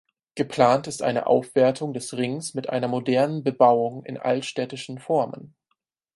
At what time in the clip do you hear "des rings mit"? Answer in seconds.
1.93-2.69